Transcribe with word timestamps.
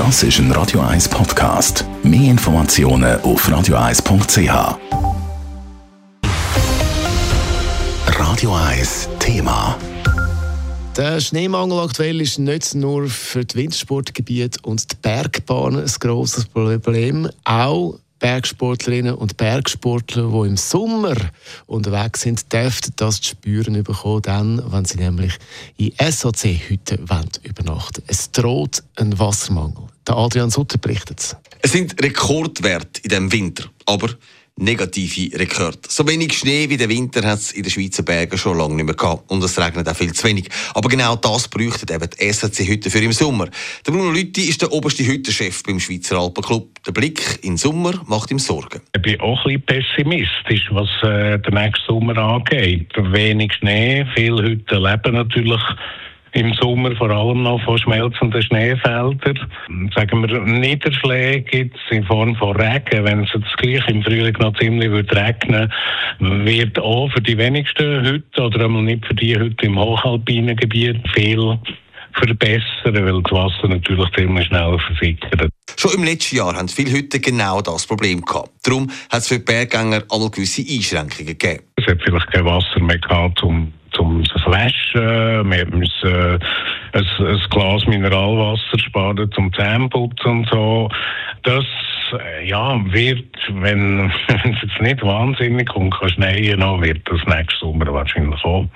Das 0.00 0.22
ist 0.22 0.38
ein 0.38 0.50
Radio 0.52 0.80
1 0.80 1.10
Podcast. 1.10 1.84
Mehr 2.02 2.30
Informationen 2.30 3.20
auf 3.20 3.46
radio1.ch. 3.46 4.78
Radio 8.06 8.54
1 8.54 9.10
Thema. 9.18 9.76
Der 10.96 11.20
Schneemangel 11.20 11.80
aktuell 11.80 12.22
ist 12.22 12.38
nicht 12.38 12.74
nur 12.74 13.08
für 13.08 13.44
die 13.44 13.56
Wintersportgebiete 13.56 14.60
und 14.62 14.90
die 14.90 14.96
Bergbahnen 15.02 15.82
ein 15.82 15.94
grosses 16.00 16.46
Problem, 16.46 17.28
auch 17.44 17.98
Bergsportlerinnen 18.20 19.14
und 19.14 19.36
Bergsportler, 19.36 20.30
die 20.30 20.48
im 20.48 20.56
Sommer 20.56 21.16
unterwegs 21.66 22.20
sind, 22.20 22.52
dürften 22.52 22.92
das 22.96 23.20
zu 23.20 23.30
spüren 23.30 23.82
bekommen, 23.82 24.22
dann, 24.22 24.62
wenn 24.70 24.84
sie 24.84 24.98
nämlich 24.98 25.36
in 25.76 25.92
SAC-Hütten 25.98 27.06
übernachten 27.42 28.04
Es 28.06 28.30
droht 28.30 28.84
ein 28.96 29.18
Wassermangel. 29.18 29.86
Der 30.06 30.16
Adrian 30.16 30.50
Sutter 30.50 30.78
berichtet 30.78 31.18
es. 31.18 31.36
sind 31.64 32.00
Rekordwerte 32.02 33.00
in 33.02 33.08
diesem 33.08 33.32
Winter, 33.32 33.64
aber 33.86 34.10
negative 34.56 35.38
Rekord. 35.38 35.90
So 35.90 36.06
wenig 36.06 36.32
Schnee 36.34 36.68
wie 36.68 36.76
der 36.76 36.88
Winter 36.88 37.26
hat 37.26 37.38
es 37.38 37.52
in 37.52 37.62
den 37.62 37.70
Schweizer 37.70 38.02
Bergen 38.02 38.36
schon 38.38 38.58
lange 38.58 38.74
nicht 38.74 38.84
mehr 38.84 38.94
gehabt. 38.94 39.30
Und 39.30 39.42
es 39.42 39.58
regnet 39.58 39.88
auch 39.88 39.96
viel 39.96 40.12
zu 40.12 40.26
wenig. 40.26 40.48
Aber 40.74 40.88
genau 40.88 41.16
das 41.16 41.48
bräuchte 41.48 41.92
eben 41.92 42.08
die 42.10 42.32
SAC-Hütte 42.32 42.90
für 42.90 42.98
im 42.98 43.12
Sommer. 43.12 43.48
Der 43.86 43.92
Bruno 43.92 44.10
Lütti 44.10 44.42
ist 44.42 44.62
der 44.62 44.72
oberste 44.72 45.06
Hüttenchef 45.06 45.62
beim 45.62 45.80
Schweizer 45.80 46.18
Alpenclub. 46.18 46.82
Der 46.84 46.92
Blick 46.92 47.38
in 47.42 47.52
den 47.52 47.56
Sommer 47.56 47.92
macht 48.06 48.30
ihm 48.30 48.38
Sorgen. 48.38 48.80
Ich 48.94 49.02
bin 49.02 49.20
auch 49.20 49.44
ein 49.46 49.60
bisschen 49.60 49.84
pessimistisch, 49.84 50.68
was 50.70 50.88
äh, 51.02 51.38
den 51.38 51.54
nächsten 51.54 51.86
Sommer 51.86 52.16
angeht. 52.18 52.90
Wenig 52.96 53.54
Schnee, 53.54 54.06
viele 54.14 54.42
Hütten 54.42 54.82
leben 54.82 55.14
natürlich 55.14 55.62
im 56.32 56.54
Sommer 56.54 56.94
vor 56.96 57.10
allem 57.10 57.42
noch 57.42 57.62
von 57.64 57.78
schmelzenden 57.78 58.42
Schneefeldern. 58.42 59.38
Sagen 59.94 60.28
wir, 60.28 60.40
Niederschläge 60.40 61.42
gibt 61.42 61.76
es 61.76 61.96
in 61.96 62.04
Form 62.04 62.36
von 62.36 62.56
Regen. 62.56 63.04
Wenn 63.04 63.24
es 63.24 63.30
jetzt 63.34 63.56
gleich 63.58 63.86
im 63.88 64.02
Frühling 64.02 64.36
noch 64.38 64.56
ziemlich 64.58 64.90
wird 64.90 65.14
regnen 65.14 65.72
wird 66.20 66.78
auch 66.78 67.10
für 67.10 67.20
die 67.20 67.38
wenigsten 67.38 68.04
Hütten 68.04 68.40
oder 68.40 68.64
einmal 68.66 68.82
nicht 68.82 69.06
für 69.06 69.14
die 69.14 69.38
Hütten 69.38 69.66
im 69.66 69.78
hochalpinen 69.78 70.56
Gebiet 70.56 71.00
viel 71.14 71.58
verbessern, 72.12 72.62
weil 72.84 73.22
das 73.22 73.32
Wasser 73.32 73.68
natürlich 73.68 74.10
ziemlich 74.16 74.46
schnell 74.46 74.78
versickert. 74.78 75.50
Schon 75.76 75.92
im 75.94 76.04
letzten 76.04 76.36
Jahr 76.36 76.54
haben 76.54 76.68
viele 76.68 76.92
Hütten 76.92 77.22
genau 77.22 77.62
das 77.62 77.86
Problem 77.86 78.22
gehabt. 78.22 78.50
Darum 78.62 78.90
hat 79.10 79.20
es 79.20 79.28
für 79.28 79.38
die 79.38 79.44
Berggänger 79.44 80.02
einmal 80.10 80.30
gewisse 80.30 80.62
Einschränkungen 80.62 81.38
gegeben. 81.38 81.62
Es 81.76 81.86
hat 81.86 82.00
vielleicht 82.04 82.32
kein 82.32 82.44
Wasser 82.44 82.80
mehr 82.80 82.98
gehabt, 82.98 83.42
um 83.42 83.72
um 83.98 84.24
sich 84.24 84.46
Wir 85.44 85.66
müssen 85.66 86.08
äh, 86.08 86.38
ein, 86.92 87.06
ein 87.20 87.40
Glas 87.50 87.86
Mineralwasser 87.86 88.78
sparen 88.78 89.30
zum 89.32 89.52
Zähneputzen 89.52 90.30
und 90.30 90.48
so. 90.50 90.88
Das 91.42 91.64
äh, 92.12 92.48
ja, 92.48 92.80
wird, 92.92 93.36
wenn, 93.50 94.12
es 94.28 94.62
jetzt 94.62 94.80
nicht 94.80 95.02
wahnsinnig 95.02 95.68
kommt, 95.68 95.94
kann 95.94 96.10
schneien, 96.10 96.60
wird 96.82 97.08
das 97.08 97.20
nächste 97.26 97.60
Sommer 97.60 97.92
wahrscheinlich 97.92 98.44
auch 98.44 98.66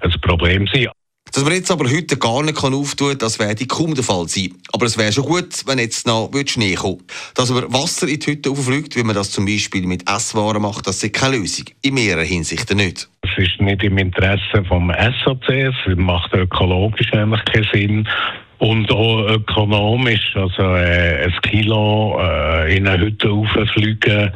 ein 0.00 0.20
Problem 0.20 0.66
sein. 0.72 0.88
Dass 1.32 1.44
man 1.44 1.52
jetzt 1.52 1.70
aber 1.70 1.90
heute 1.90 2.16
gar 2.16 2.42
nicht 2.42 2.62
auftun 2.62 3.08
kann, 3.10 3.18
das 3.18 3.38
werde 3.38 3.66
kaum 3.66 3.94
der 3.94 4.04
Fall 4.04 4.28
sein. 4.28 4.54
Aber 4.72 4.86
es 4.86 4.96
wäre 4.96 5.12
schon 5.12 5.24
gut, 5.24 5.66
wenn 5.66 5.78
jetzt 5.78 6.06
noch 6.06 6.30
Schnee 6.46 6.74
kommt. 6.74 7.12
Dass 7.34 7.50
man 7.50 7.70
Wasser 7.72 8.08
in 8.08 8.20
die 8.20 8.26
Hütte 8.26 8.50
auffliegt, 8.50 8.96
wie 8.96 9.02
man 9.02 9.14
das 9.14 9.32
zum 9.32 9.44
Beispiel 9.44 9.86
mit 9.86 10.08
Esswaren 10.08 10.62
macht, 10.62 10.86
das 10.86 11.02
ist 11.02 11.12
keine 11.12 11.36
Lösung. 11.36 11.66
In 11.82 11.94
mehreren 11.94 12.24
Hinsichten 12.24 12.78
nicht. 12.78 13.10
Ist 13.36 13.60
nicht 13.60 13.82
im 13.82 13.98
Interesse 13.98 14.64
vom 14.66 14.90
SAC, 14.90 15.48
es 15.50 15.96
macht 15.96 16.32
ökologisch 16.32 17.12
eigentlich 17.12 17.44
keinen 17.44 17.68
Sinn. 17.72 18.08
Und 18.58 18.90
auch 18.90 19.28
ökonomisch, 19.28 20.34
also 20.34 20.62
äh, 20.62 21.24
ein 21.24 21.34
Kilo 21.42 22.18
äh, 22.18 22.74
in 22.74 22.88
eine 22.88 23.02
Hütte 23.02 23.28
rauffliegen 23.28 24.32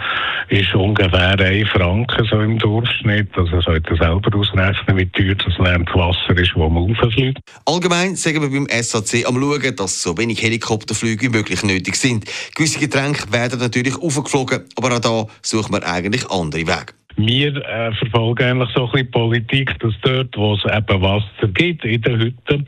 ist 0.49 0.75
ungefähr 0.75 1.39
ein 1.39 1.67
Franken 1.67 2.27
so 2.27 2.41
im 2.41 2.59
Durchschnitt. 2.59 3.29
Also 3.35 3.61
sollte 3.63 3.95
ihr 3.95 3.97
selber 3.97 4.37
ausrechnen, 4.37 4.99
wie 4.99 5.07
teuer 5.07 5.37
das 5.37 5.59
Wasser 5.59 6.39
ist, 6.39 6.55
wo 6.55 6.69
man 6.69 6.95
rauffliegt. 6.95 7.39
Allgemein 7.65 8.15
sagen 8.17 8.43
wir 8.43 8.51
beim 8.51 8.67
SAC 8.83 9.27
am 9.27 9.41
schauen, 9.41 9.77
dass 9.77 10.03
so 10.03 10.19
wenig 10.19 10.43
Helikopterflüge 10.43 11.27
wie 11.27 11.37
möglich 11.37 11.63
nötig 11.63 11.95
sind. 11.97 12.27
Gewisse 12.55 12.79
Getränke 12.79 13.33
werden 13.33 13.59
natürlich 13.59 13.97
aufgeflogen, 13.97 14.65
aber 14.77 14.97
auch 14.97 15.01
da 15.01 15.27
sucht 15.41 15.71
man 15.71 15.83
eigentlich 15.83 16.29
andere 16.31 16.67
Wege. 16.67 17.00
Wir 17.27 17.57
äh, 17.57 17.93
verfolgen 17.93 18.45
eigentlich 18.45 18.71
so 18.75 18.87
ein 18.87 18.93
bisschen 18.93 19.11
Politik, 19.11 19.79
dass 19.81 19.95
dort, 20.03 20.37
wo 20.37 20.55
es 20.55 20.65
eben 20.65 21.03
Wasser 21.03 21.49
gibt 21.53 21.85
in 21.85 22.01
den 22.01 22.19
Hütten, 22.19 22.67